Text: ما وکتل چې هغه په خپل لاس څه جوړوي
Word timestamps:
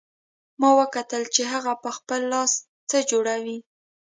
ما 0.59 0.69
وکتل 0.79 1.23
چې 1.33 1.41
هغه 1.53 1.73
په 1.83 1.89
خپل 1.97 2.21
لاس 2.33 2.51
څه 2.89 2.97
جوړوي 3.11 3.57